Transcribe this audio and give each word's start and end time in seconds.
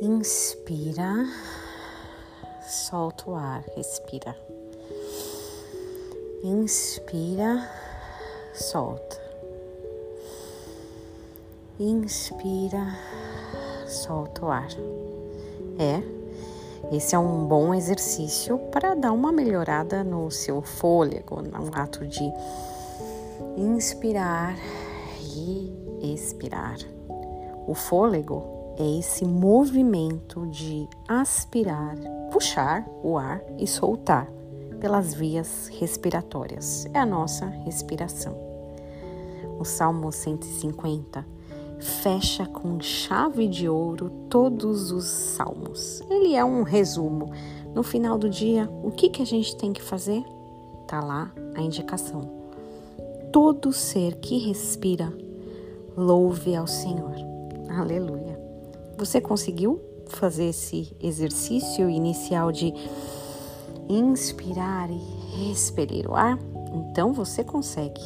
Inspira, 0.00 1.26
solta 2.60 3.30
o 3.30 3.34
ar, 3.34 3.64
respira. 3.74 4.36
Inspira, 6.44 7.66
solta. 8.52 9.18
Inspira, 11.80 12.94
solta 13.88 14.44
o 14.44 14.50
ar. 14.50 14.68
É, 15.78 16.02
esse 16.94 17.14
é 17.14 17.18
um 17.18 17.46
bom 17.46 17.74
exercício 17.74 18.58
para 18.70 18.94
dar 18.94 19.12
uma 19.12 19.32
melhorada 19.32 20.04
no 20.04 20.30
seu 20.30 20.60
fôlego, 20.60 21.40
um 21.40 21.70
ato 21.72 22.06
de 22.06 22.30
inspirar 23.56 24.58
e 25.22 25.72
expirar. 26.02 26.76
O 27.66 27.72
fôlego 27.72 28.55
é 28.78 28.98
esse 28.98 29.24
movimento 29.24 30.46
de 30.48 30.88
aspirar, 31.08 31.96
puxar 32.30 32.86
o 33.02 33.16
ar 33.16 33.42
e 33.58 33.66
soltar 33.66 34.30
pelas 34.80 35.14
vias 35.14 35.68
respiratórias. 35.68 36.86
É 36.92 36.98
a 36.98 37.06
nossa 37.06 37.46
respiração. 37.46 38.36
O 39.58 39.64
Salmo 39.64 40.12
150 40.12 41.24
fecha 41.78 42.46
com 42.46 42.80
chave 42.80 43.48
de 43.48 43.68
ouro 43.68 44.10
todos 44.28 44.90
os 44.90 45.06
salmos. 45.06 46.02
Ele 46.10 46.34
é 46.34 46.44
um 46.44 46.62
resumo. 46.62 47.30
No 47.74 47.82
final 47.82 48.16
do 48.16 48.28
dia, 48.28 48.70
o 48.82 48.90
que, 48.90 49.08
que 49.08 49.22
a 49.22 49.26
gente 49.26 49.56
tem 49.56 49.72
que 49.72 49.82
fazer? 49.82 50.24
Tá 50.86 51.00
lá 51.00 51.32
a 51.54 51.60
indicação. 51.60 52.30
Todo 53.32 53.72
ser 53.72 54.16
que 54.16 54.38
respira, 54.38 55.12
louve 55.96 56.56
ao 56.56 56.66
Senhor. 56.66 57.14
Aleluia. 57.68 58.35
Você 58.98 59.20
conseguiu 59.20 59.78
fazer 60.08 60.46
esse 60.46 60.96
exercício 60.98 61.90
inicial 61.90 62.50
de 62.50 62.72
inspirar 63.90 64.88
e 64.90 65.52
expelir 65.52 66.10
o 66.10 66.14
ar? 66.14 66.38
Então 66.72 67.12
você 67.12 67.44
consegue. 67.44 68.00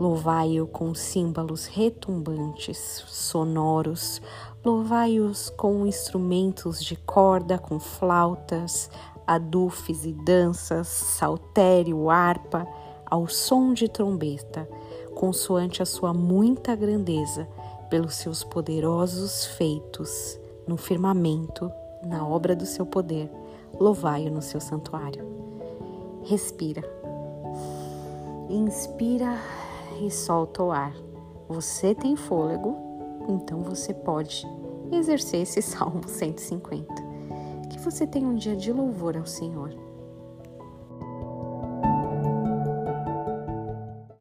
Louvai-o 0.00 0.66
com 0.66 0.92
símbolos 0.94 1.66
retumbantes, 1.66 3.04
sonoros. 3.06 4.20
Louvai-os 4.64 5.48
com 5.50 5.86
instrumentos 5.86 6.84
de 6.84 6.96
corda, 6.96 7.56
com 7.56 7.78
flautas, 7.78 8.90
adufes 9.24 10.04
e 10.04 10.12
danças, 10.12 10.88
saltério, 10.88 12.10
harpa, 12.10 12.66
ao 13.08 13.28
som 13.28 13.72
de 13.72 13.88
trombeta, 13.88 14.68
consoante 15.14 15.80
a 15.80 15.86
sua 15.86 16.12
muita 16.12 16.74
grandeza 16.74 17.46
pelos 17.88 18.14
seus 18.14 18.44
poderosos 18.44 19.46
feitos 19.46 20.38
no 20.66 20.76
firmamento, 20.76 21.70
na 22.04 22.26
obra 22.26 22.54
do 22.54 22.66
seu 22.66 22.84
poder. 22.84 23.30
Louvai-o 23.78 24.30
no 24.30 24.42
seu 24.42 24.60
santuário. 24.60 25.24
Respira. 26.24 26.82
Inspira 28.48 29.38
e 30.00 30.10
solta 30.10 30.62
o 30.62 30.70
ar. 30.70 30.94
Você 31.48 31.94
tem 31.94 32.16
fôlego, 32.16 32.76
então 33.28 33.60
você 33.60 33.94
pode 33.94 34.46
exercer 34.90 35.42
esse 35.42 35.62
Salmo 35.62 36.06
150. 36.06 36.86
Que 37.70 37.78
você 37.78 38.06
tenha 38.06 38.28
um 38.28 38.34
dia 38.34 38.56
de 38.56 38.72
louvor 38.72 39.16
ao 39.16 39.26
Senhor 39.26 39.85